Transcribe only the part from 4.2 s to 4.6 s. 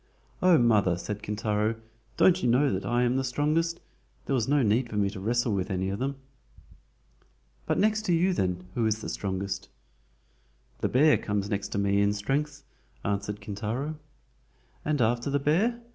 There was